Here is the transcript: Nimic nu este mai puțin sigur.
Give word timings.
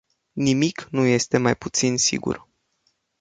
Nimic 0.35 0.87
nu 0.91 1.05
este 1.05 1.37
mai 1.37 1.55
puțin 1.55 1.97
sigur. 1.97 2.47